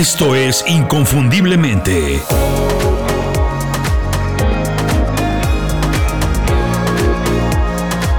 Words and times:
Esto 0.00 0.34
es 0.34 0.64
Inconfundiblemente. 0.66 2.22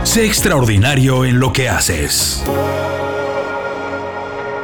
Sé 0.03 0.27
extraordinario 0.27 1.25
en 1.25 1.39
lo 1.39 1.51
que 1.51 1.69
haces. 1.69 2.43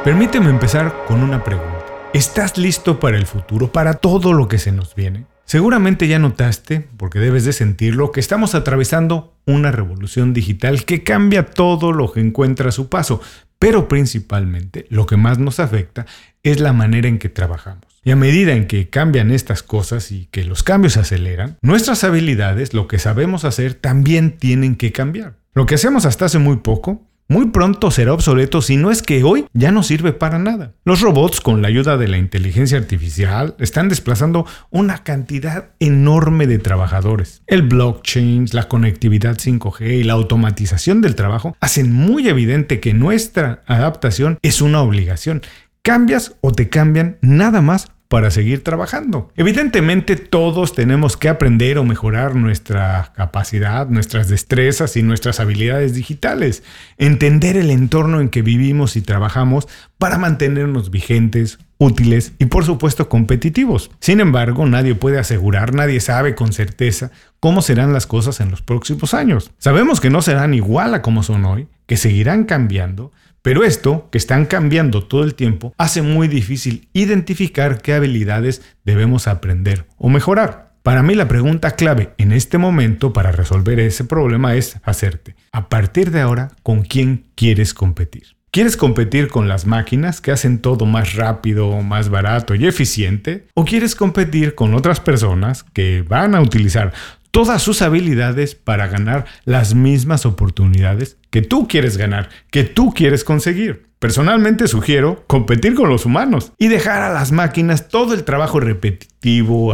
Permíteme 0.04 0.48
empezar 0.50 0.94
con 1.08 1.24
una 1.24 1.42
pregunta. 1.42 1.86
¿Estás 2.12 2.56
listo 2.56 3.00
para 3.00 3.16
el 3.16 3.26
futuro, 3.26 3.72
para 3.72 3.94
todo 3.94 4.32
lo 4.32 4.46
que 4.46 4.58
se 4.58 4.70
nos 4.70 4.94
viene? 4.94 5.26
Seguramente 5.44 6.06
ya 6.06 6.20
notaste, 6.20 6.86
porque 6.98 7.18
debes 7.18 7.44
de 7.44 7.52
sentirlo, 7.52 8.12
que 8.12 8.20
estamos 8.20 8.54
atravesando 8.54 9.34
una 9.44 9.72
revolución 9.72 10.34
digital 10.34 10.84
que 10.84 11.02
cambia 11.02 11.46
todo 11.46 11.90
lo 11.90 12.12
que 12.12 12.20
encuentra 12.20 12.68
a 12.68 12.72
su 12.72 12.88
paso, 12.88 13.20
pero 13.58 13.88
principalmente 13.88 14.86
lo 14.90 15.06
que 15.06 15.16
más 15.16 15.38
nos 15.38 15.60
afecta 15.60 16.06
es 16.42 16.60
la 16.60 16.72
manera 16.72 17.08
en 17.08 17.18
que 17.18 17.28
trabajamos. 17.28 17.84
Y 18.04 18.10
a 18.10 18.16
medida 18.16 18.52
en 18.52 18.66
que 18.66 18.88
cambian 18.88 19.30
estas 19.30 19.62
cosas 19.62 20.12
y 20.12 20.26
que 20.30 20.44
los 20.44 20.62
cambios 20.62 20.94
se 20.94 21.00
aceleran, 21.00 21.58
nuestras 21.60 22.04
habilidades, 22.04 22.72
lo 22.72 22.88
que 22.88 22.98
sabemos 22.98 23.44
hacer, 23.44 23.74
también 23.74 24.38
tienen 24.38 24.76
que 24.76 24.92
cambiar. 24.92 25.34
Lo 25.52 25.66
que 25.66 25.74
hacemos 25.74 26.06
hasta 26.06 26.26
hace 26.26 26.38
muy 26.38 26.58
poco, 26.58 27.02
muy 27.30 27.50
pronto 27.50 27.90
será 27.90 28.14
obsoleto 28.14 28.62
si 28.62 28.78
no 28.78 28.90
es 28.90 29.02
que 29.02 29.22
hoy 29.22 29.44
ya 29.52 29.70
no 29.70 29.82
sirve 29.82 30.14
para 30.14 30.38
nada. 30.38 30.72
Los 30.86 31.02
robots, 31.02 31.42
con 31.42 31.60
la 31.60 31.68
ayuda 31.68 31.98
de 31.98 32.08
la 32.08 32.16
inteligencia 32.16 32.78
artificial, 32.78 33.54
están 33.58 33.90
desplazando 33.90 34.46
una 34.70 35.04
cantidad 35.04 35.72
enorme 35.78 36.46
de 36.46 36.58
trabajadores. 36.58 37.42
El 37.46 37.62
blockchain, 37.62 38.46
la 38.52 38.66
conectividad 38.66 39.36
5G 39.36 40.00
y 40.00 40.04
la 40.04 40.14
automatización 40.14 41.02
del 41.02 41.16
trabajo 41.16 41.54
hacen 41.60 41.92
muy 41.92 42.28
evidente 42.28 42.80
que 42.80 42.94
nuestra 42.94 43.62
adaptación 43.66 44.38
es 44.40 44.62
una 44.62 44.80
obligación. 44.80 45.42
Cambias 45.82 46.34
o 46.40 46.52
te 46.52 46.70
cambian 46.70 47.18
nada 47.20 47.60
más 47.60 47.88
para 48.08 48.30
seguir 48.30 48.64
trabajando. 48.64 49.30
Evidentemente 49.36 50.16
todos 50.16 50.74
tenemos 50.74 51.18
que 51.18 51.28
aprender 51.28 51.76
o 51.76 51.84
mejorar 51.84 52.34
nuestra 52.34 53.12
capacidad, 53.14 53.86
nuestras 53.88 54.28
destrezas 54.28 54.96
y 54.96 55.02
nuestras 55.02 55.40
habilidades 55.40 55.94
digitales, 55.94 56.62
entender 56.96 57.58
el 57.58 57.70
entorno 57.70 58.20
en 58.20 58.30
que 58.30 58.40
vivimos 58.40 58.96
y 58.96 59.02
trabajamos 59.02 59.68
para 59.98 60.16
mantenernos 60.16 60.90
vigentes, 60.90 61.58
útiles 61.76 62.32
y 62.38 62.46
por 62.46 62.64
supuesto 62.64 63.10
competitivos. 63.10 63.90
Sin 64.00 64.20
embargo, 64.20 64.66
nadie 64.66 64.94
puede 64.94 65.18
asegurar, 65.18 65.74
nadie 65.74 66.00
sabe 66.00 66.34
con 66.34 66.52
certeza 66.54 67.10
cómo 67.40 67.60
serán 67.60 67.92
las 67.92 68.06
cosas 68.06 68.40
en 68.40 68.50
los 68.50 68.62
próximos 68.62 69.12
años. 69.12 69.52
Sabemos 69.58 70.00
que 70.00 70.10
no 70.10 70.22
serán 70.22 70.54
igual 70.54 70.94
a 70.94 71.02
como 71.02 71.22
son 71.22 71.44
hoy, 71.44 71.68
que 71.86 71.96
seguirán 71.96 72.44
cambiando, 72.44 73.12
pero 73.48 73.64
esto, 73.64 74.10
que 74.12 74.18
están 74.18 74.44
cambiando 74.44 75.04
todo 75.04 75.24
el 75.24 75.34
tiempo, 75.34 75.72
hace 75.78 76.02
muy 76.02 76.28
difícil 76.28 76.90
identificar 76.92 77.80
qué 77.80 77.94
habilidades 77.94 78.60
debemos 78.84 79.26
aprender 79.26 79.86
o 79.96 80.10
mejorar. 80.10 80.74
Para 80.82 81.02
mí 81.02 81.14
la 81.14 81.28
pregunta 81.28 81.70
clave 81.70 82.12
en 82.18 82.32
este 82.32 82.58
momento 82.58 83.14
para 83.14 83.32
resolver 83.32 83.80
ese 83.80 84.04
problema 84.04 84.54
es 84.54 84.76
hacerte, 84.82 85.34
a 85.50 85.70
partir 85.70 86.10
de 86.10 86.20
ahora, 86.20 86.50
¿con 86.62 86.82
quién 86.82 87.24
quieres 87.36 87.72
competir? 87.72 88.36
¿Quieres 88.50 88.76
competir 88.76 89.28
con 89.28 89.46
las 89.46 89.66
máquinas 89.66 90.20
que 90.20 90.30
hacen 90.30 90.58
todo 90.58 90.84
más 90.84 91.14
rápido, 91.14 91.80
más 91.82 92.08
barato 92.08 92.54
y 92.54 92.66
eficiente? 92.66 93.46
¿O 93.54 93.64
quieres 93.64 93.94
competir 93.94 94.54
con 94.54 94.74
otras 94.74 95.00
personas 95.00 95.64
que 95.72 96.02
van 96.02 96.34
a 96.34 96.40
utilizar 96.40 96.92
todas 97.30 97.62
sus 97.62 97.82
habilidades 97.82 98.54
para 98.54 98.88
ganar 98.88 99.26
las 99.44 99.74
mismas 99.74 100.26
oportunidades 100.26 101.16
que 101.30 101.42
tú 101.42 101.68
quieres 101.68 101.96
ganar, 101.96 102.28
que 102.50 102.64
tú 102.64 102.92
quieres 102.92 103.24
conseguir. 103.24 103.88
Personalmente 103.98 104.68
sugiero 104.68 105.24
competir 105.26 105.74
con 105.74 105.88
los 105.88 106.06
humanos 106.06 106.52
y 106.56 106.68
dejar 106.68 107.02
a 107.02 107.12
las 107.12 107.32
máquinas 107.32 107.88
todo 107.88 108.14
el 108.14 108.24
trabajo 108.24 108.60
repetitivo, 108.60 109.08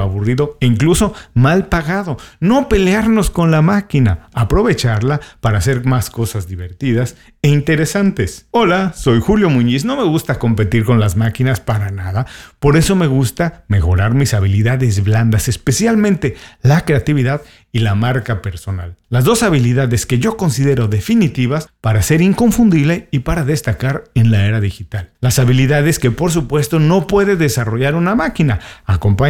aburrido 0.01 0.57
e 0.61 0.67
incluso 0.67 1.15
mal 1.35 1.67
pagado. 1.67 2.17
No 2.41 2.69
pelearnos 2.69 3.31
con 3.31 3.51
la 3.51 3.63
máquina, 3.63 4.29
aprovecharla 4.33 5.21
para 5.41 5.59
hacer 5.59 5.85
más 5.85 6.11
cosas 6.11 6.49
divertidas 6.49 7.17
e 7.43 7.49
interesantes. 7.49 8.47
Hola, 8.51 8.93
soy 8.95 9.21
Julio 9.21 9.51
Muñiz, 9.51 9.85
no 9.85 9.97
me 9.97 10.05
gusta 10.05 10.39
competir 10.39 10.85
con 10.85 10.99
las 10.99 11.17
máquinas 11.17 11.61
para 11.61 11.91
nada, 11.91 12.27
por 12.59 12.77
eso 12.77 12.97
me 12.97 13.07
gusta 13.07 13.65
mejorar 13.69 14.15
mis 14.15 14.35
habilidades 14.35 15.03
blandas, 15.05 15.49
especialmente 15.49 16.37
la 16.63 16.85
creatividad 16.85 17.43
y 17.75 17.81
la 17.81 17.97
marca 17.97 18.41
personal. 18.41 18.97
Las 19.09 19.25
dos 19.25 19.43
habilidades 19.43 20.07
que 20.07 20.21
yo 20.21 20.37
considero 20.37 20.87
definitivas 20.87 21.69
para 21.81 22.03
ser 22.03 22.23
inconfundible 22.23 23.09
y 23.11 23.19
para 23.21 23.45
destacar 23.45 24.05
en 24.15 24.31
la 24.31 24.47
era 24.47 24.61
digital. 24.61 25.11
Las 25.21 25.41
habilidades 25.41 25.99
que 25.99 26.13
por 26.13 26.31
supuesto 26.31 26.79
no 26.79 27.09
puede 27.09 27.35
desarrollar 27.35 27.97
una 27.97 28.15
máquina. 28.15 28.61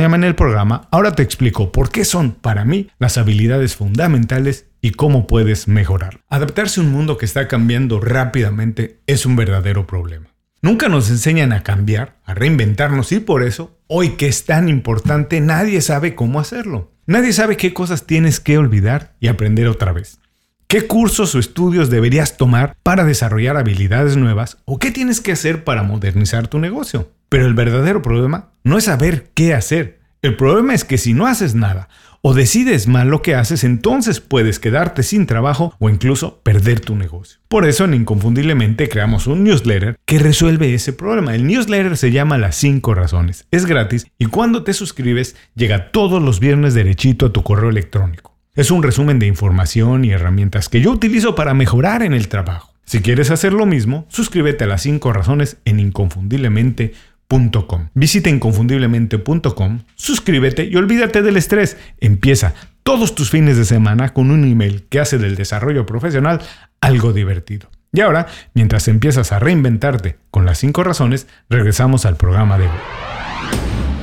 En 0.04 0.22
el 0.22 0.34
programa, 0.34 0.86
ahora 0.90 1.14
te 1.14 1.22
explico 1.22 1.72
por 1.72 1.90
qué 1.90 2.04
son 2.04 2.32
para 2.32 2.66
mí 2.66 2.88
las 2.98 3.16
habilidades 3.16 3.74
fundamentales 3.74 4.66
y 4.82 4.90
cómo 4.90 5.26
puedes 5.26 5.66
mejorar. 5.66 6.20
Adaptarse 6.28 6.78
a 6.78 6.84
un 6.84 6.92
mundo 6.92 7.16
que 7.16 7.24
está 7.24 7.48
cambiando 7.48 8.00
rápidamente 8.00 9.00
es 9.06 9.24
un 9.24 9.34
verdadero 9.34 9.86
problema. 9.86 10.26
Nunca 10.60 10.90
nos 10.90 11.08
enseñan 11.08 11.54
a 11.54 11.62
cambiar, 11.62 12.18
a 12.26 12.34
reinventarnos 12.34 13.12
y 13.12 13.20
por 13.20 13.42
eso, 13.42 13.78
hoy 13.86 14.10
que 14.10 14.28
es 14.28 14.44
tan 14.44 14.68
importante, 14.68 15.40
nadie 15.40 15.80
sabe 15.80 16.14
cómo 16.14 16.38
hacerlo. 16.38 16.92
Nadie 17.06 17.32
sabe 17.32 17.56
qué 17.56 17.72
cosas 17.72 18.04
tienes 18.04 18.40
que 18.40 18.58
olvidar 18.58 19.16
y 19.20 19.28
aprender 19.28 19.68
otra 19.68 19.92
vez. 19.92 20.18
¿Qué 20.68 20.86
cursos 20.86 21.34
o 21.34 21.38
estudios 21.38 21.88
deberías 21.88 22.36
tomar 22.36 22.76
para 22.82 23.04
desarrollar 23.04 23.56
habilidades 23.56 24.18
nuevas 24.18 24.58
o 24.66 24.78
qué 24.78 24.90
tienes 24.90 25.22
que 25.22 25.32
hacer 25.32 25.64
para 25.64 25.82
modernizar 25.82 26.46
tu 26.46 26.58
negocio? 26.58 27.10
Pero 27.34 27.48
el 27.48 27.54
verdadero 27.54 28.00
problema 28.00 28.50
no 28.62 28.78
es 28.78 28.84
saber 28.84 29.32
qué 29.34 29.54
hacer. 29.54 29.98
El 30.22 30.36
problema 30.36 30.72
es 30.72 30.84
que 30.84 30.98
si 30.98 31.14
no 31.14 31.26
haces 31.26 31.56
nada 31.56 31.88
o 32.22 32.32
decides 32.32 32.86
mal 32.86 33.08
lo 33.08 33.22
que 33.22 33.34
haces, 33.34 33.64
entonces 33.64 34.20
puedes 34.20 34.60
quedarte 34.60 35.02
sin 35.02 35.26
trabajo 35.26 35.74
o 35.80 35.90
incluso 35.90 36.38
perder 36.44 36.78
tu 36.78 36.94
negocio. 36.94 37.40
Por 37.48 37.66
eso 37.66 37.86
en 37.86 37.94
Inconfundiblemente 37.94 38.88
creamos 38.88 39.26
un 39.26 39.42
newsletter 39.42 39.96
que 40.04 40.20
resuelve 40.20 40.74
ese 40.74 40.92
problema. 40.92 41.34
El 41.34 41.48
newsletter 41.48 41.96
se 41.96 42.12
llama 42.12 42.38
Las 42.38 42.54
5 42.54 42.94
Razones. 42.94 43.48
Es 43.50 43.66
gratis 43.66 44.06
y 44.16 44.26
cuando 44.26 44.62
te 44.62 44.72
suscribes 44.72 45.34
llega 45.56 45.90
todos 45.90 46.22
los 46.22 46.38
viernes 46.38 46.74
derechito 46.74 47.26
a 47.26 47.32
tu 47.32 47.42
correo 47.42 47.70
electrónico. 47.70 48.32
Es 48.54 48.70
un 48.70 48.84
resumen 48.84 49.18
de 49.18 49.26
información 49.26 50.04
y 50.04 50.12
herramientas 50.12 50.68
que 50.68 50.80
yo 50.80 50.92
utilizo 50.92 51.34
para 51.34 51.52
mejorar 51.52 52.04
en 52.04 52.14
el 52.14 52.28
trabajo. 52.28 52.74
Si 52.84 53.00
quieres 53.00 53.30
hacer 53.32 53.54
lo 53.54 53.66
mismo, 53.66 54.06
suscríbete 54.08 54.64
a 54.64 54.66
las 54.68 54.82
5 54.82 55.12
razones 55.12 55.56
en 55.64 55.80
inconfundiblemente.com 55.80 57.13
Visita 57.94 58.30
inconfundiblemente.com, 58.30 59.80
suscríbete 59.94 60.64
y 60.64 60.76
olvídate 60.76 61.22
del 61.22 61.36
estrés. 61.36 61.76
Empieza 62.00 62.54
todos 62.82 63.14
tus 63.14 63.30
fines 63.30 63.56
de 63.56 63.64
semana 63.64 64.12
con 64.12 64.30
un 64.30 64.44
email 64.44 64.86
que 64.88 65.00
hace 65.00 65.18
del 65.18 65.34
desarrollo 65.34 65.86
profesional 65.86 66.40
algo 66.80 67.12
divertido. 67.12 67.70
Y 67.92 68.00
ahora, 68.00 68.26
mientras 68.54 68.88
empiezas 68.88 69.32
a 69.32 69.38
reinventarte 69.38 70.18
con 70.30 70.44
las 70.44 70.58
5 70.58 70.84
razones, 70.84 71.26
regresamos 71.48 72.06
al 72.06 72.16
programa 72.16 72.58
de 72.58 72.64
hoy. 72.64 72.76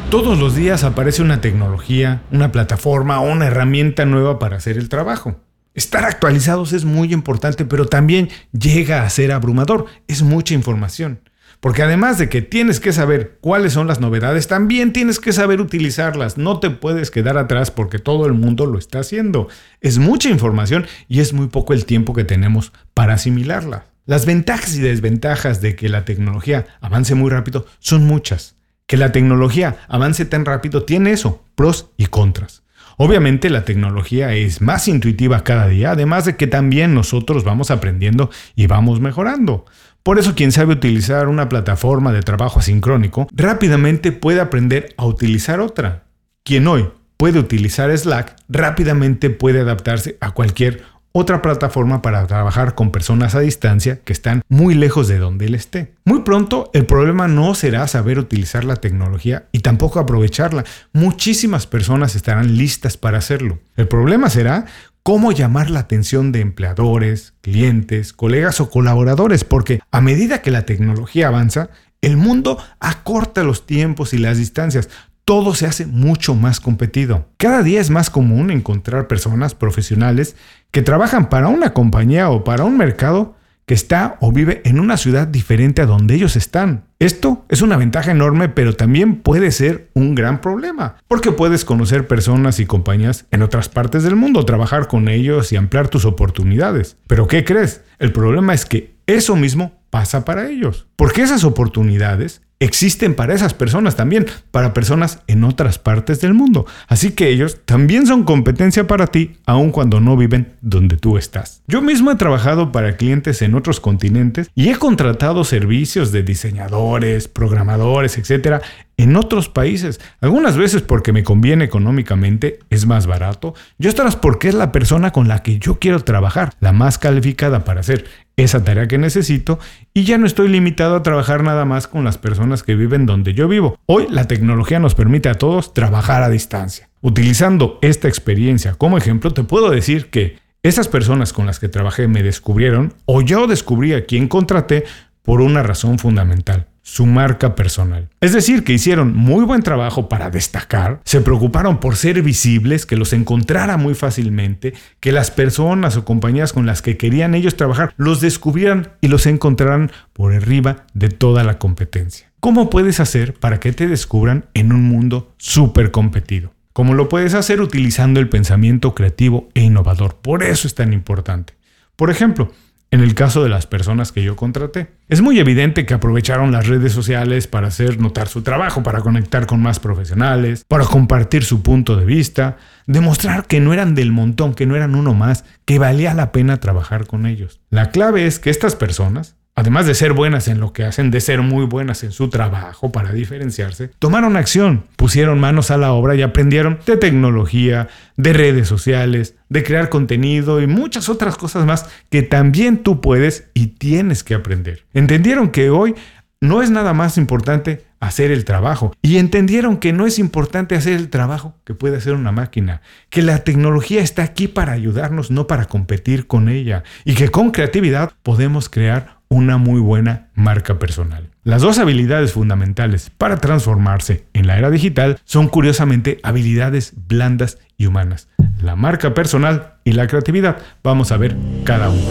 Todos 0.10 0.40
los 0.40 0.56
días 0.56 0.84
aparece 0.84 1.22
una 1.22 1.40
tecnología, 1.42 2.22
una 2.32 2.52
plataforma 2.52 3.22
o 3.22 3.32
una 3.32 3.48
herramienta 3.48 4.06
nueva 4.06 4.40
para 4.40 4.58
hacer 4.58 4.78
el 4.78 4.90
trabajo. 4.90 5.40
Estar 5.74 6.04
actualizados 6.04 6.74
es 6.74 6.84
muy 6.84 7.14
importante, 7.14 7.64
pero 7.64 7.86
también 7.86 8.30
llega 8.52 9.04
a 9.04 9.10
ser 9.10 9.32
abrumador. 9.32 9.86
Es 10.08 10.22
mucha 10.22 10.54
información. 10.54 11.22
Porque 11.62 11.84
además 11.84 12.18
de 12.18 12.28
que 12.28 12.42
tienes 12.42 12.80
que 12.80 12.92
saber 12.92 13.38
cuáles 13.40 13.74
son 13.74 13.86
las 13.86 14.00
novedades, 14.00 14.48
también 14.48 14.94
tienes 14.94 15.20
que 15.20 15.32
saber 15.32 15.62
utilizarlas. 15.62 16.36
No 16.36 16.60
te 16.60 16.72
puedes 16.72 17.12
quedar 17.12 17.38
atrás 17.38 17.70
porque 17.70 18.00
todo 18.00 18.26
el 18.26 18.34
mundo 18.34 18.66
lo 18.66 18.80
está 18.80 19.00
haciendo. 19.00 19.48
Es 19.80 20.00
mucha 20.00 20.28
información 20.28 20.88
y 21.08 21.20
es 21.20 21.34
muy 21.34 21.48
poco 21.48 21.74
el 21.74 21.86
tiempo 21.86 22.16
que 22.16 22.24
tenemos 22.24 22.74
para 22.96 23.14
asimilarla. 23.14 23.86
Las 24.08 24.26
ventajas 24.26 24.76
y 24.76 24.82
desventajas 24.82 25.62
de 25.62 25.76
que 25.76 25.88
la 25.88 26.04
tecnología 26.04 26.66
avance 26.82 27.14
muy 27.14 27.30
rápido 27.30 27.68
son 27.78 28.06
muchas. 28.06 28.56
Que 28.88 28.98
la 28.98 29.12
tecnología 29.12 29.78
avance 29.88 30.26
tan 30.26 30.46
rápido 30.46 30.84
tiene 30.84 31.12
eso, 31.12 31.46
pros 31.54 31.92
y 31.96 32.08
contras. 32.08 32.64
Obviamente 33.04 33.50
la 33.50 33.66
tecnología 33.66 34.36
es 34.36 34.62
más 34.62 34.88
intuitiva 34.88 35.44
cada 35.44 35.68
día, 35.68 35.90
además 35.94 36.26
de 36.26 36.36
que 36.36 36.46
también 36.46 36.94
nosotros 36.94 37.44
vamos 37.44 37.72
aprendiendo 37.72 38.30
y 38.56 38.68
vamos 38.68 39.00
mejorando. 39.00 39.66
Por 40.04 40.20
eso 40.20 40.36
quien 40.36 40.52
sabe 40.52 40.74
utilizar 40.74 41.28
una 41.28 41.50
plataforma 41.50 42.14
de 42.14 42.22
trabajo 42.22 42.60
asincrónico 42.60 43.28
rápidamente 43.32 44.12
puede 44.12 44.40
aprender 44.40 44.94
a 44.98 45.08
utilizar 45.08 45.62
otra. 45.62 46.04
Quien 46.44 46.68
hoy 46.68 46.90
puede 47.18 47.40
utilizar 47.40 47.98
Slack 47.98 48.36
rápidamente 48.48 49.32
puede 49.32 49.62
adaptarse 49.62 50.18
a 50.22 50.30
cualquier 50.30 50.84
otra 51.14 51.42
plataforma 51.42 52.02
para 52.02 52.26
trabajar 52.28 52.76
con 52.76 52.92
personas 52.92 53.36
a 53.36 53.42
distancia 53.42 54.00
que 54.04 54.14
están 54.14 54.42
muy 54.48 54.74
lejos 54.74 55.08
de 55.08 55.18
donde 55.18 55.46
él 55.46 55.56
esté. 55.56 55.94
Muy 56.06 56.22
pronto 56.22 56.70
el 56.74 56.86
problema 56.86 57.28
no 57.28 57.54
será 57.56 57.88
saber 57.88 58.20
utilizar 58.20 58.64
la 58.64 58.78
tecnología 58.78 59.46
y 59.52 59.60
tampoco 59.60 60.00
aprovecharla. 60.00 60.64
Muchísimas 60.94 61.68
personas 61.68 62.16
estarán 62.16 62.56
listas 62.56 62.98
para 62.98 63.18
hacerlo. 63.18 63.60
El 63.76 63.88
problema 63.88 64.30
será 64.30 64.66
cómo 65.04 65.32
llamar 65.32 65.70
la 65.70 65.80
atención 65.82 66.32
de 66.32 66.42
empleadores, 66.42 67.34
clientes, 67.42 68.14
colegas 68.14 68.62
o 68.62 68.70
colaboradores, 68.70 69.44
porque 69.44 69.80
a 69.92 70.00
medida 70.00 70.42
que 70.42 70.52
la 70.52 70.66
tecnología 70.66 71.28
avanza, 71.28 71.70
El 72.04 72.18
mundo 72.18 72.58
acorta 72.80 73.44
los 73.44 73.68
tiempos 73.68 74.14
y 74.14 74.18
las 74.18 74.40
distancias. 74.40 74.90
Todo 75.26 75.56
se 75.56 75.66
hace 75.66 75.86
mucho 75.86 76.36
más 76.36 76.60
competido. 76.60 77.28
Cada 77.38 77.64
día 77.64 77.80
es 77.80 77.90
más 77.90 78.10
común 78.10 78.52
encontrar 78.52 79.08
personas 79.08 79.56
profesionales 79.56 80.36
que 80.72 80.82
trabajan 80.82 81.30
para 81.30 81.48
una 81.48 81.74
compañía 81.74 82.30
o 82.30 82.44
para 82.44 82.64
un 82.64 82.78
mercado 82.78 83.36
que 83.66 83.74
está 83.76 84.18
o 84.20 84.32
vive 84.32 84.62
en 84.66 84.80
una 84.80 84.98
ciudad 84.98 85.28
diferente 85.28 85.82
a 85.82 85.86
donde 85.86 86.16
ellos 86.16 86.36
están. 86.36 86.84
Esto 87.00 87.46
es 87.48 87.62
una 87.62 87.78
ventaja 87.78 88.12
enorme, 88.12 88.50
pero 88.50 88.76
también 88.76 89.22
puede 89.22 89.52
ser 89.52 89.90
un 89.94 90.14
gran 90.14 90.42
problema, 90.42 90.98
porque 91.08 91.32
puedes 91.32 91.64
conocer 91.64 92.08
personas 92.08 92.60
y 92.60 92.66
compañías 92.66 93.28
en 93.32 93.42
otras 93.42 93.70
partes 93.70 94.04
del 94.04 94.16
mundo, 94.16 94.46
trabajar 94.46 94.88
con 94.88 95.08
ellos 95.08 95.54
y 95.54 95.56
ampliar 95.56 95.88
tus 95.88 96.06
oportunidades. 96.06 96.98
Pero 97.08 97.28
¿qué 97.28 97.46
crees? 97.46 97.82
El 97.98 98.12
problema 98.12 98.54
es 98.54 98.66
que 98.66 98.96
eso 99.08 99.36
mismo 99.36 99.80
pasa 99.90 100.26
para 100.26 100.50
ellos, 100.50 100.88
porque 100.96 101.22
esas 101.22 101.44
oportunidades 101.44 102.42
existen 102.62 103.16
para 103.16 103.34
esas 103.34 103.54
personas 103.54 103.96
también, 103.96 104.28
para 104.52 104.74
personas 104.74 105.20
en 105.28 105.44
otras 105.44 105.80
partes 105.80 106.22
del 106.22 106.36
mundo. 106.36 106.66
Así 106.88 107.12
que 107.12 107.30
ellos 107.30 107.58
también 107.66 108.06
son 108.06 108.24
competencia 108.24 108.86
para 108.88 109.08
ti, 109.08 109.38
aun 109.46 109.72
cuando 109.72 110.00
no 110.00 110.16
viven 110.16 110.54
donde 110.62 110.96
tú 110.96 111.18
estás. 111.18 111.64
Yo 111.68 111.82
mismo 111.82 112.12
he 112.12 112.16
trabajado 112.16 112.72
para 112.72 112.98
clientes 112.98 113.42
en 113.42 113.56
otros 113.56 113.80
continentes 113.80 114.50
y 114.54 114.70
he 114.70 114.76
contratado 114.76 115.44
servicios 115.44 116.12
de 116.12 116.22
diseñadores, 116.22 117.28
programadores, 117.28 118.18
etcétera, 118.20 118.62
en 118.98 119.16
otros 119.16 119.50
países. 119.50 120.00
Algunas 120.22 120.56
veces 120.56 120.84
porque 120.84 121.12
me 121.12 121.24
conviene 121.24 121.66
económicamente, 121.66 122.60
es 122.70 122.86
más 122.86 123.08
barato, 123.08 123.56
y 123.80 123.88
otras 123.88 124.16
porque 124.16 124.50
es 124.50 124.54
la 124.54 124.72
persona 124.72 125.12
con 125.12 125.28
la 125.28 125.40
que 125.40 125.58
yo 125.58 125.80
quiero 125.80 126.02
trabajar, 126.02 126.54
la 126.60 126.72
más 126.72 127.00
calificada 127.00 127.64
para 127.64 127.80
hacer 127.80 128.06
esa 128.44 128.64
tarea 128.64 128.88
que 128.88 128.98
necesito 128.98 129.60
y 129.94 130.04
ya 130.04 130.18
no 130.18 130.26
estoy 130.26 130.50
limitado 130.50 130.96
a 130.96 131.04
trabajar 131.04 131.44
nada 131.44 131.66
más 131.66 131.88
con 131.88 132.04
las 132.04 132.18
personas 132.18 132.64
que 132.64 132.76
viven 132.76 133.06
donde 133.06 133.34
yo 133.34 133.48
vivo. 133.48 133.78
Hoy 133.86 134.08
la 134.10 134.28
tecnología 134.28 134.80
nos 134.80 134.96
permite 134.96 135.30
a 135.30 135.36
todos 135.36 135.74
trabajar 135.74 136.24
a 136.24 136.30
distancia. 136.30 136.90
Utilizando 137.02 137.80
esta 137.82 138.08
experiencia 138.08 138.74
como 138.74 138.98
ejemplo, 138.98 139.32
te 139.32 139.44
puedo 139.44 139.70
decir 139.70 140.10
que 140.10 140.40
esas 140.64 140.88
personas 140.88 141.34
con 141.34 141.46
las 141.46 141.60
que 141.60 141.70
trabajé 141.70 142.08
me 142.08 142.24
descubrieron 142.24 142.94
o 143.06 143.22
yo 143.22 143.48
descubrí 143.48 143.94
a 143.94 144.06
quien 144.06 144.28
contraté 144.28 144.86
por 145.24 145.42
una 145.42 145.64
razón 145.64 146.00
fundamental 146.00 146.68
su 146.92 147.06
marca 147.06 147.56
personal. 147.56 148.10
Es 148.20 148.34
decir, 148.34 148.66
que 148.66 148.74
hicieron 148.74 149.16
muy 149.16 149.46
buen 149.46 149.64
trabajo 149.64 150.10
para 150.10 150.30
destacar, 150.30 151.00
se 151.06 151.22
preocuparon 151.22 151.80
por 151.80 151.96
ser 151.96 152.22
visibles, 152.22 152.86
que 152.86 152.98
los 152.98 153.14
encontrara 153.14 153.78
muy 153.78 153.94
fácilmente, 153.94 154.74
que 155.00 155.14
las 155.14 155.32
personas 155.32 155.96
o 155.96 156.04
compañías 156.04 156.52
con 156.52 156.66
las 156.66 156.82
que 156.82 156.98
querían 156.98 157.34
ellos 157.34 157.56
trabajar 157.56 157.94
los 157.96 158.20
descubrieran 158.20 158.90
y 159.00 159.08
los 159.08 159.26
encontraran 159.26 159.90
por 160.12 160.34
arriba 160.34 160.86
de 160.94 161.08
toda 161.08 161.46
la 161.46 161.60
competencia. 161.60 162.30
¿Cómo 162.42 162.70
puedes 162.70 163.00
hacer 163.00 163.36
para 163.36 163.62
que 163.62 163.72
te 163.72 163.88
descubran 163.88 164.48
en 164.54 164.74
un 164.74 164.84
mundo 164.84 165.34
súper 165.38 165.92
competido? 165.92 166.52
¿Cómo 166.74 166.94
lo 166.94 167.08
puedes 167.08 167.36
hacer 167.36 167.62
utilizando 167.62 168.20
el 168.20 168.28
pensamiento 168.28 168.96
creativo 168.96 169.48
e 169.54 169.62
innovador. 169.62 170.18
Por 170.22 170.44
eso 170.44 170.68
es 170.68 170.76
tan 170.76 170.92
importante. 170.92 171.54
Por 171.96 172.10
ejemplo, 172.10 172.52
en 172.92 173.00
el 173.00 173.16
caso 173.16 173.42
de 173.42 173.50
las 173.50 173.68
personas 173.68 174.12
que 174.12 174.22
yo 174.22 174.36
contraté. 174.36 174.92
Es 175.08 175.22
muy 175.22 175.40
evidente 175.40 175.86
que 175.86 175.94
aprovecharon 175.94 176.52
las 176.52 176.68
redes 176.68 176.92
sociales 176.92 177.48
para 177.48 177.68
hacer 177.68 178.00
notar 178.00 178.28
su 178.28 178.42
trabajo, 178.42 178.84
para 178.84 179.00
conectar 179.00 179.48
con 179.48 179.62
más 179.62 179.80
profesionales, 179.80 180.66
para 180.68 180.84
compartir 180.84 181.46
su 181.46 181.64
punto 181.64 181.96
de 181.96 182.06
vista, 182.06 182.58
demostrar 182.88 183.46
que 183.48 183.62
no 183.62 183.74
eran 183.74 183.96
del 183.96 184.12
montón, 184.12 184.54
que 184.54 184.66
no 184.66 184.76
eran 184.76 184.96
uno 184.96 185.14
más, 185.14 185.46
que 185.64 185.80
valía 185.80 186.14
la 186.14 186.34
pena 186.34 186.60
trabajar 186.60 187.08
con 187.08 187.26
ellos. 187.26 187.62
La 187.70 187.92
clave 187.92 188.28
es 188.28 188.40
que 188.40 188.50
estas 188.50 188.76
personas 188.76 189.38
además 189.56 189.86
de 189.86 189.96
ser 189.96 190.14
buenas 190.14 190.48
en 190.48 190.60
lo 190.60 190.74
que 190.74 190.84
hacen, 190.84 191.12
de 191.12 191.22
ser 191.22 191.42
muy 191.42 191.66
buenas 191.66 192.04
en 192.04 192.12
su 192.12 192.30
trabajo 192.30 192.92
para 192.92 193.12
diferenciarse, 193.12 193.90
tomaron 194.00 194.38
acción, 194.38 194.86
pusieron 194.96 195.40
manos 195.40 195.72
a 195.72 195.78
la 195.78 195.94
obra 195.94 196.16
y 196.16 196.22
aprendieron 196.22 196.80
de 196.86 196.98
tecnología, 196.98 197.88
de 198.18 198.34
redes 198.34 198.68
sociales, 198.68 199.36
de 199.50 199.64
crear 199.64 199.90
contenido 199.90 200.62
y 200.62 200.68
muchas 200.68 201.10
otras 201.10 201.38
cosas 201.38 201.66
más 201.66 201.90
que 202.10 202.24
también 202.24 202.84
tú 202.84 203.02
puedes 203.02 203.50
y 203.54 203.68
tienes 203.68 204.24
que 204.24 204.36
aprender. 204.36 204.86
Entendieron 204.94 205.50
que 205.50 205.70
hoy 205.70 205.96
no 206.40 206.64
es 206.64 206.72
nada 206.72 206.94
más 206.94 207.18
importante 207.18 207.86
hacer 208.00 208.32
el 208.32 208.46
trabajo 208.46 208.96
y 209.04 209.18
entendieron 209.18 209.78
que 209.78 209.94
no 209.94 210.08
es 210.08 210.18
importante 210.18 210.76
hacer 210.76 210.94
el 210.94 211.10
trabajo 211.10 211.56
que 211.64 211.76
puede 211.76 211.98
hacer 211.98 212.14
una 212.14 212.32
máquina, 212.32 212.82
que 213.12 213.22
la 213.22 213.44
tecnología 213.44 214.02
está 214.02 214.24
aquí 214.24 214.48
para 214.48 214.72
ayudarnos, 214.72 215.30
no 215.30 215.46
para 215.46 215.66
competir 215.66 216.26
con 216.26 216.50
ella 216.50 216.84
y 217.06 217.14
que 217.14 217.30
con 217.30 217.52
creatividad 217.52 218.12
podemos 218.24 218.70
crear 218.70 219.21
una 219.32 219.58
muy 219.58 219.80
buena 219.80 220.28
marca 220.36 220.78
personal. 220.78 221.30
Las 221.44 221.62
dos 221.62 221.80
habilidades 221.80 222.34
fundamentales 222.34 223.10
para 223.18 223.38
transformarse 223.38 224.26
en 224.34 224.46
la 224.46 224.58
era 224.58 224.70
digital 224.70 225.20
son 225.24 225.48
curiosamente 225.48 226.20
habilidades 226.22 226.94
blandas 227.08 227.58
y 227.78 227.86
humanas. 227.86 228.28
La 228.62 228.76
marca 228.76 229.14
personal 229.14 229.76
y 229.86 229.94
la 229.94 230.08
creatividad. 230.08 230.58
Vamos 230.84 231.14
a 231.14 231.18
ver 231.18 231.38
cada 231.64 231.90
uno. 231.90 232.04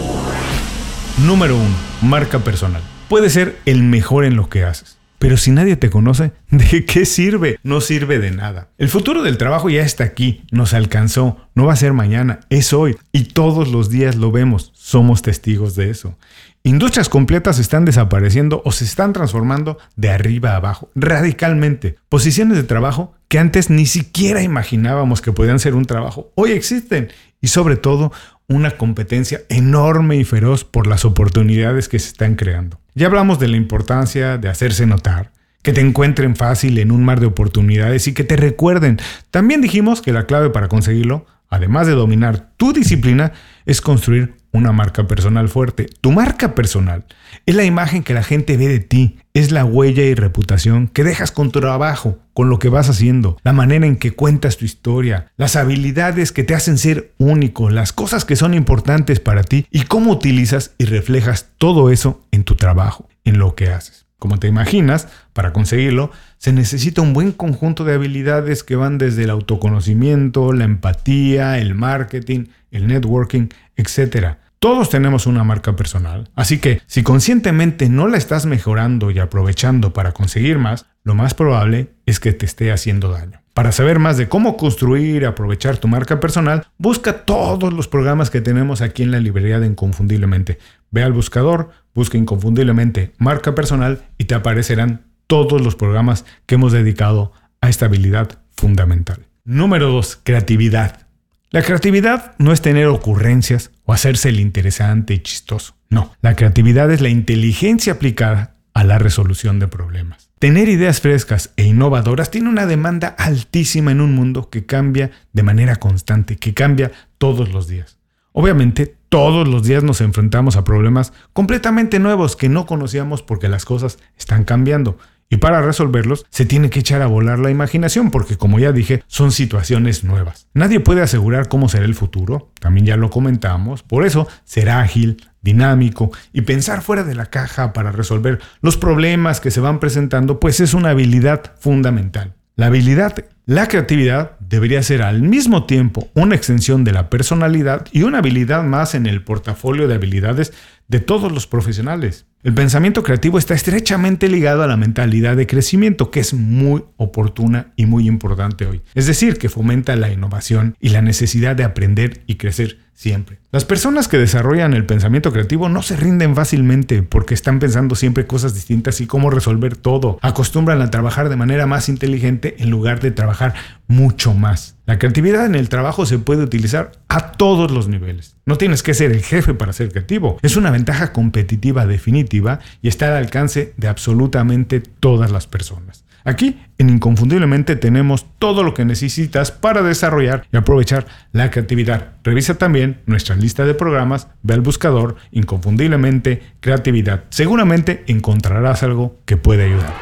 Número 1.23 1.55
1. 1.55 1.65
Marca 2.01 2.39
personal. 2.39 2.81
Puede 3.07 3.29
ser 3.29 3.55
el 3.67 3.83
mejor 3.83 4.25
en 4.25 4.35
lo 4.35 4.49
que 4.49 4.63
haces. 4.63 4.97
Pero 5.21 5.37
si 5.37 5.51
nadie 5.51 5.75
te 5.75 5.91
conoce, 5.91 6.31
¿de 6.49 6.83
qué 6.83 7.05
sirve? 7.05 7.59
No 7.61 7.79
sirve 7.79 8.17
de 8.17 8.31
nada. 8.31 8.69
El 8.79 8.89
futuro 8.89 9.21
del 9.21 9.37
trabajo 9.37 9.69
ya 9.69 9.83
está 9.83 10.03
aquí, 10.03 10.41
nos 10.51 10.73
alcanzó, 10.73 11.37
no 11.53 11.67
va 11.67 11.73
a 11.73 11.75
ser 11.75 11.93
mañana, 11.93 12.39
es 12.49 12.73
hoy. 12.73 12.97
Y 13.11 13.25
todos 13.25 13.67
los 13.67 13.91
días 13.91 14.15
lo 14.15 14.31
vemos, 14.31 14.71
somos 14.73 15.21
testigos 15.21 15.75
de 15.75 15.91
eso. 15.91 16.17
Industrias 16.63 17.07
completas 17.07 17.59
están 17.59 17.85
desapareciendo 17.85 18.63
o 18.65 18.71
se 18.71 18.83
están 18.83 19.13
transformando 19.13 19.77
de 19.95 20.09
arriba 20.09 20.53
a 20.53 20.55
abajo, 20.55 20.89
radicalmente. 20.95 21.97
Posiciones 22.09 22.57
de 22.57 22.63
trabajo 22.63 23.13
que 23.27 23.37
antes 23.37 23.69
ni 23.69 23.85
siquiera 23.85 24.41
imaginábamos 24.41 25.21
que 25.21 25.31
podían 25.31 25.59
ser 25.59 25.75
un 25.75 25.85
trabajo, 25.85 26.31
hoy 26.33 26.51
existen. 26.51 27.09
Y 27.41 27.47
sobre 27.47 27.75
todo, 27.75 28.11
una 28.47 28.71
competencia 28.71 29.41
enorme 29.49 30.17
y 30.17 30.23
feroz 30.23 30.63
por 30.63 30.87
las 30.87 31.05
oportunidades 31.05 31.89
que 31.89 31.99
se 31.99 32.09
están 32.09 32.35
creando. 32.35 32.79
Ya 32.93 33.07
hablamos 33.07 33.39
de 33.39 33.47
la 33.47 33.57
importancia 33.57 34.37
de 34.37 34.49
hacerse 34.49 34.85
notar, 34.85 35.31
que 35.63 35.73
te 35.73 35.81
encuentren 35.81 36.35
fácil 36.35 36.77
en 36.77 36.91
un 36.91 37.03
mar 37.03 37.19
de 37.19 37.27
oportunidades 37.27 38.07
y 38.07 38.13
que 38.13 38.23
te 38.23 38.35
recuerden. 38.35 38.99
También 39.31 39.61
dijimos 39.61 40.01
que 40.01 40.13
la 40.13 40.25
clave 40.25 40.49
para 40.49 40.67
conseguirlo, 40.67 41.25
además 41.49 41.87
de 41.87 41.93
dominar 41.93 42.51
tu 42.57 42.73
disciplina, 42.73 43.31
es 43.65 43.81
construir 43.81 44.35
una 44.51 44.71
marca 44.71 45.07
personal 45.07 45.49
fuerte. 45.49 45.87
Tu 46.01 46.11
marca 46.11 46.55
personal 46.55 47.05
es 47.45 47.55
la 47.55 47.63
imagen 47.63 48.03
que 48.03 48.13
la 48.13 48.23
gente 48.23 48.57
ve 48.57 48.67
de 48.67 48.79
ti, 48.79 49.17
es 49.33 49.51
la 49.51 49.65
huella 49.65 50.03
y 50.03 50.13
reputación 50.13 50.87
que 50.87 51.03
dejas 51.03 51.31
con 51.31 51.51
tu 51.51 51.61
trabajo, 51.61 52.19
con 52.33 52.49
lo 52.49 52.59
que 52.59 52.69
vas 52.69 52.89
haciendo, 52.89 53.37
la 53.43 53.53
manera 53.53 53.85
en 53.85 53.95
que 53.95 54.11
cuentas 54.11 54.57
tu 54.57 54.65
historia, 54.65 55.31
las 55.37 55.55
habilidades 55.55 56.31
que 56.31 56.43
te 56.43 56.55
hacen 56.55 56.77
ser 56.77 57.13
único, 57.17 57.69
las 57.69 57.93
cosas 57.93 58.25
que 58.25 58.35
son 58.35 58.53
importantes 58.53 59.19
para 59.19 59.43
ti 59.43 59.65
y 59.71 59.83
cómo 59.83 60.11
utilizas 60.11 60.73
y 60.77 60.85
reflejas 60.85 61.49
todo 61.57 61.89
eso 61.89 62.25
en 62.31 62.43
tu 62.43 62.55
trabajo, 62.55 63.07
en 63.23 63.39
lo 63.39 63.55
que 63.55 63.69
haces. 63.69 64.05
Como 64.21 64.37
te 64.37 64.47
imaginas, 64.47 65.07
para 65.33 65.51
conseguirlo, 65.51 66.11
se 66.37 66.53
necesita 66.53 67.01
un 67.01 67.13
buen 67.13 67.31
conjunto 67.31 67.85
de 67.85 67.95
habilidades 67.95 68.63
que 68.63 68.75
van 68.75 68.99
desde 68.99 69.23
el 69.23 69.31
autoconocimiento, 69.31 70.53
la 70.53 70.65
empatía, 70.65 71.57
el 71.57 71.73
marketing, 71.73 72.45
el 72.71 72.87
networking, 72.87 73.49
etc. 73.75 74.37
Todos 74.59 74.89
tenemos 74.89 75.27
una 75.27 75.43
marca 75.43 75.75
personal, 75.75 76.29
así 76.35 76.59
que 76.59 76.81
si 76.87 77.03
conscientemente 77.03 77.89
no 77.89 78.07
la 78.07 78.17
estás 78.17 78.45
mejorando 78.45 79.11
y 79.11 79.19
aprovechando 79.19 79.93
para 79.93 80.11
conseguir 80.11 80.57
más, 80.57 80.85
lo 81.03 81.15
más 81.15 81.33
probable 81.33 81.89
es 82.05 82.19
que 82.19 82.33
te 82.33 82.45
esté 82.45 82.71
haciendo 82.71 83.11
daño. 83.11 83.41
Para 83.53 83.73
saber 83.73 83.99
más 83.99 84.15
de 84.15 84.29
cómo 84.29 84.55
construir 84.55 85.23
y 85.23 85.25
aprovechar 85.25 85.77
tu 85.77 85.89
marca 85.89 86.19
personal, 86.21 86.67
busca 86.77 87.25
todos 87.25 87.73
los 87.73 87.87
programas 87.89 88.29
que 88.29 88.39
tenemos 88.39 88.81
aquí 88.81 89.03
en 89.03 89.11
la 89.11 89.19
librería 89.19 89.59
de 89.59 89.67
Inconfundiblemente. 89.67 90.57
Ve 90.89 91.03
al 91.03 91.11
buscador, 91.11 91.71
busca 91.93 92.17
Inconfundiblemente 92.17 93.11
marca 93.17 93.53
personal 93.53 94.03
y 94.17 94.25
te 94.25 94.35
aparecerán 94.35 95.01
todos 95.27 95.61
los 95.61 95.75
programas 95.75 96.25
que 96.45 96.55
hemos 96.55 96.71
dedicado 96.71 97.33
a 97.59 97.69
esta 97.69 97.85
habilidad 97.87 98.39
fundamental. 98.51 99.27
Número 99.43 99.89
2. 99.89 100.21
Creatividad. 100.23 101.07
La 101.53 101.63
creatividad 101.63 102.33
no 102.37 102.53
es 102.53 102.61
tener 102.61 102.87
ocurrencias 102.87 103.71
o 103.83 103.91
hacerse 103.91 104.29
el 104.29 104.39
interesante 104.39 105.13
y 105.13 105.19
chistoso. 105.19 105.75
No, 105.89 106.15
la 106.21 106.37
creatividad 106.37 106.89
es 106.91 107.01
la 107.01 107.09
inteligencia 107.09 107.91
aplicada 107.91 108.55
a 108.73 108.85
la 108.85 108.99
resolución 108.99 109.59
de 109.59 109.67
problemas. 109.67 110.29
Tener 110.39 110.69
ideas 110.69 111.01
frescas 111.01 111.51
e 111.57 111.65
innovadoras 111.65 112.31
tiene 112.31 112.47
una 112.47 112.67
demanda 112.67 113.09
altísima 113.17 113.91
en 113.91 113.99
un 113.99 114.15
mundo 114.15 114.49
que 114.49 114.65
cambia 114.65 115.11
de 115.33 115.43
manera 115.43 115.75
constante, 115.75 116.37
que 116.37 116.53
cambia 116.53 116.93
todos 117.17 117.51
los 117.51 117.67
días. 117.67 117.97
Obviamente, 118.31 118.95
todos 119.09 119.45
los 119.45 119.63
días 119.63 119.83
nos 119.83 119.99
enfrentamos 119.99 120.55
a 120.55 120.63
problemas 120.63 121.11
completamente 121.33 121.99
nuevos 121.99 122.37
que 122.37 122.47
no 122.47 122.65
conocíamos 122.65 123.23
porque 123.23 123.49
las 123.49 123.65
cosas 123.65 123.99
están 124.17 124.45
cambiando 124.45 124.97
Y 125.31 125.37
para 125.37 125.61
resolverlos 125.61 126.25
se 126.29 126.45
tiene 126.45 126.69
que 126.69 126.81
echar 126.81 127.01
a 127.01 127.07
volar 127.07 127.39
la 127.39 127.49
imaginación 127.49 128.11
porque 128.11 128.35
como 128.35 128.59
ya 128.59 128.73
dije 128.73 129.01
son 129.07 129.31
situaciones 129.31 130.03
nuevas. 130.03 130.49
Nadie 130.53 130.81
puede 130.81 131.01
asegurar 131.01 131.47
cómo 131.47 131.69
será 131.69 131.85
el 131.85 131.95
futuro, 131.95 132.51
también 132.59 132.85
ya 132.85 132.97
lo 132.97 133.09
comentamos, 133.09 133.81
por 133.81 134.05
eso 134.05 134.27
será 134.43 134.81
ágil, 134.81 135.23
dinámico 135.41 136.11
y 136.33 136.41
pensar 136.41 136.81
fuera 136.81 137.05
de 137.05 137.15
la 137.15 137.27
caja 137.27 137.71
para 137.71 137.93
resolver 137.93 138.39
los 138.61 138.75
problemas 138.75 139.39
que 139.39 139.51
se 139.51 139.61
van 139.61 139.79
presentando 139.79 140.37
pues 140.41 140.59
es 140.59 140.73
una 140.73 140.89
habilidad 140.89 141.53
fundamental. 141.57 142.35
La 142.57 142.65
habilidad, 142.65 143.15
la 143.45 143.67
creatividad 143.67 144.37
debería 144.41 144.83
ser 144.83 145.01
al 145.01 145.21
mismo 145.21 145.65
tiempo 145.65 146.09
una 146.13 146.35
extensión 146.35 146.83
de 146.83 146.91
la 146.91 147.09
personalidad 147.09 147.87
y 147.93 148.03
una 148.03 148.17
habilidad 148.17 148.63
más 148.63 148.95
en 148.95 149.05
el 149.05 149.23
portafolio 149.23 149.87
de 149.87 149.95
habilidades 149.95 150.51
de 150.91 150.99
todos 150.99 151.31
los 151.31 151.47
profesionales. 151.47 152.25
El 152.43 152.53
pensamiento 152.53 153.01
creativo 153.01 153.37
está 153.37 153.53
estrechamente 153.53 154.27
ligado 154.27 154.61
a 154.61 154.67
la 154.67 154.75
mentalidad 154.75 155.37
de 155.37 155.47
crecimiento, 155.47 156.11
que 156.11 156.19
es 156.19 156.33
muy 156.33 156.83
oportuna 156.97 157.71
y 157.77 157.85
muy 157.85 158.07
importante 158.07 158.65
hoy. 158.65 158.81
Es 158.93 159.07
decir, 159.07 159.37
que 159.37 159.47
fomenta 159.47 159.95
la 159.95 160.11
innovación 160.11 160.75
y 160.81 160.89
la 160.89 161.01
necesidad 161.01 161.55
de 161.55 161.63
aprender 161.63 162.23
y 162.27 162.35
crecer 162.35 162.79
siempre. 162.93 163.39
Las 163.51 163.63
personas 163.63 164.07
que 164.07 164.17
desarrollan 164.17 164.73
el 164.73 164.85
pensamiento 164.85 165.31
creativo 165.31 165.69
no 165.69 165.81
se 165.81 165.95
rinden 165.95 166.35
fácilmente 166.35 167.03
porque 167.03 167.33
están 167.33 167.59
pensando 167.59 167.95
siempre 167.95 168.27
cosas 168.27 168.53
distintas 168.53 169.01
y 169.01 169.07
cómo 169.07 169.29
resolver 169.29 169.77
todo. 169.77 170.19
Acostumbran 170.21 170.81
a 170.81 170.91
trabajar 170.91 171.29
de 171.29 171.35
manera 171.35 171.65
más 171.67 171.89
inteligente 171.89 172.55
en 172.59 172.69
lugar 172.69 172.99
de 172.99 173.11
trabajar 173.11 173.53
mucho 173.87 174.33
más. 174.33 174.77
La 174.85 174.99
creatividad 174.99 175.45
en 175.45 175.55
el 175.55 175.69
trabajo 175.69 176.05
se 176.05 176.19
puede 176.19 176.43
utilizar 176.43 176.91
a 177.11 177.33
todos 177.33 177.71
los 177.71 177.89
niveles. 177.89 178.37
No 178.45 178.57
tienes 178.57 178.83
que 178.83 178.93
ser 178.93 179.11
el 179.11 179.21
jefe 179.21 179.53
para 179.53 179.73
ser 179.73 179.91
creativo. 179.91 180.37
Es 180.41 180.55
una 180.55 180.71
ventaja 180.71 181.11
competitiva 181.11 181.85
definitiva 181.85 182.59
y 182.81 182.87
está 182.87 183.09
al 183.09 183.17
alcance 183.17 183.73
de 183.75 183.89
absolutamente 183.89 184.79
todas 184.79 185.29
las 185.29 185.45
personas. 185.45 186.05
Aquí, 186.23 186.61
en 186.77 186.89
Inconfundiblemente, 186.89 187.75
tenemos 187.75 188.27
todo 188.39 188.63
lo 188.63 188.73
que 188.73 188.85
necesitas 188.85 189.51
para 189.51 189.81
desarrollar 189.81 190.47
y 190.53 190.57
aprovechar 190.57 191.05
la 191.33 191.51
creatividad. 191.51 192.13
Revisa 192.23 192.57
también 192.57 193.01
nuestra 193.07 193.35
lista 193.35 193.65
de 193.65 193.73
programas, 193.73 194.29
ve 194.41 194.53
al 194.53 194.61
buscador 194.61 195.17
Inconfundiblemente 195.31 196.43
Creatividad. 196.61 197.25
Seguramente 197.29 198.05
encontrarás 198.07 198.83
algo 198.83 199.19
que 199.25 199.35
puede 199.35 199.65
ayudar. 199.65 199.93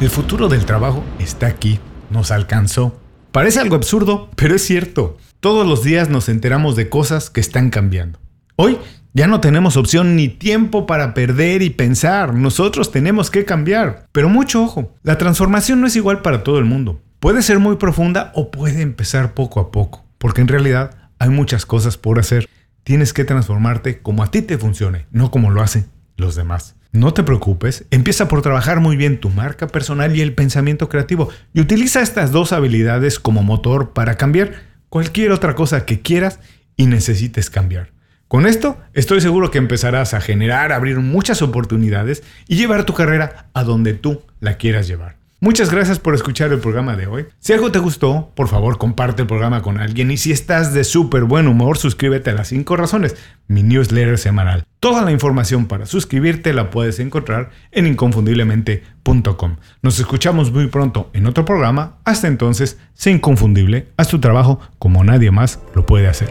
El 0.00 0.10
futuro 0.10 0.48
del 0.48 0.64
trabajo 0.64 1.02
está 1.18 1.48
aquí, 1.48 1.80
nos 2.10 2.30
alcanzó. 2.30 3.01
Parece 3.32 3.60
algo 3.60 3.76
absurdo, 3.76 4.28
pero 4.36 4.54
es 4.54 4.62
cierto. 4.62 5.16
Todos 5.40 5.66
los 5.66 5.82
días 5.82 6.10
nos 6.10 6.28
enteramos 6.28 6.76
de 6.76 6.90
cosas 6.90 7.30
que 7.30 7.40
están 7.40 7.70
cambiando. 7.70 8.18
Hoy 8.56 8.76
ya 9.14 9.26
no 9.26 9.40
tenemos 9.40 9.78
opción 9.78 10.16
ni 10.16 10.28
tiempo 10.28 10.84
para 10.84 11.14
perder 11.14 11.62
y 11.62 11.70
pensar. 11.70 12.34
Nosotros 12.34 12.92
tenemos 12.92 13.30
que 13.30 13.46
cambiar. 13.46 14.06
Pero 14.12 14.28
mucho 14.28 14.62
ojo, 14.62 14.94
la 15.02 15.16
transformación 15.16 15.80
no 15.80 15.86
es 15.86 15.96
igual 15.96 16.20
para 16.20 16.44
todo 16.44 16.58
el 16.58 16.66
mundo. 16.66 17.00
Puede 17.20 17.40
ser 17.40 17.58
muy 17.58 17.76
profunda 17.76 18.32
o 18.34 18.50
puede 18.50 18.82
empezar 18.82 19.32
poco 19.32 19.60
a 19.60 19.72
poco, 19.72 20.04
porque 20.18 20.42
en 20.42 20.48
realidad 20.48 21.08
hay 21.18 21.30
muchas 21.30 21.64
cosas 21.64 21.96
por 21.96 22.18
hacer. 22.18 22.46
Tienes 22.84 23.14
que 23.14 23.24
transformarte 23.24 24.02
como 24.02 24.22
a 24.22 24.30
ti 24.30 24.42
te 24.42 24.58
funcione, 24.58 25.06
no 25.10 25.30
como 25.30 25.50
lo 25.50 25.62
hacen 25.62 25.86
los 26.18 26.34
demás. 26.34 26.76
No 26.92 27.14
te 27.14 27.22
preocupes, 27.22 27.86
empieza 27.90 28.28
por 28.28 28.42
trabajar 28.42 28.80
muy 28.80 28.96
bien 28.96 29.18
tu 29.18 29.30
marca 29.30 29.66
personal 29.66 30.14
y 30.14 30.20
el 30.20 30.34
pensamiento 30.34 30.90
creativo 30.90 31.30
y 31.54 31.62
utiliza 31.62 32.02
estas 32.02 32.32
dos 32.32 32.52
habilidades 32.52 33.18
como 33.18 33.42
motor 33.42 33.94
para 33.94 34.16
cambiar 34.16 34.52
cualquier 34.90 35.32
otra 35.32 35.54
cosa 35.54 35.86
que 35.86 36.02
quieras 36.02 36.38
y 36.76 36.84
necesites 36.84 37.48
cambiar. 37.48 37.92
Con 38.28 38.46
esto 38.46 38.76
estoy 38.92 39.22
seguro 39.22 39.50
que 39.50 39.56
empezarás 39.56 40.12
a 40.12 40.20
generar, 40.20 40.70
abrir 40.70 40.98
muchas 40.98 41.40
oportunidades 41.40 42.22
y 42.46 42.56
llevar 42.56 42.84
tu 42.84 42.92
carrera 42.92 43.46
a 43.54 43.64
donde 43.64 43.94
tú 43.94 44.20
la 44.40 44.58
quieras 44.58 44.86
llevar. 44.86 45.21
Muchas 45.42 45.72
gracias 45.72 45.98
por 45.98 46.14
escuchar 46.14 46.52
el 46.52 46.60
programa 46.60 46.94
de 46.94 47.08
hoy. 47.08 47.26
Si 47.40 47.52
algo 47.52 47.72
te 47.72 47.80
gustó, 47.80 48.30
por 48.36 48.46
favor 48.46 48.78
comparte 48.78 49.22
el 49.22 49.26
programa 49.26 49.60
con 49.60 49.76
alguien 49.76 50.12
y 50.12 50.16
si 50.16 50.30
estás 50.30 50.72
de 50.72 50.84
súper 50.84 51.24
buen 51.24 51.48
humor, 51.48 51.78
suscríbete 51.78 52.30
a 52.30 52.34
las 52.34 52.46
5 52.46 52.76
razones, 52.76 53.16
mi 53.48 53.64
newsletter 53.64 54.18
semanal. 54.18 54.62
Toda 54.78 55.02
la 55.02 55.10
información 55.10 55.66
para 55.66 55.86
suscribirte 55.86 56.52
la 56.52 56.70
puedes 56.70 57.00
encontrar 57.00 57.50
en 57.72 57.88
inconfundiblemente.com. 57.88 59.56
Nos 59.82 59.98
escuchamos 59.98 60.52
muy 60.52 60.68
pronto 60.68 61.10
en 61.12 61.26
otro 61.26 61.44
programa. 61.44 61.96
Hasta 62.04 62.28
entonces, 62.28 62.78
sé 62.94 63.10
inconfundible, 63.10 63.88
haz 63.96 64.06
tu 64.06 64.20
trabajo 64.20 64.60
como 64.78 65.02
nadie 65.02 65.32
más 65.32 65.58
lo 65.74 65.84
puede 65.84 66.06
hacer. 66.06 66.30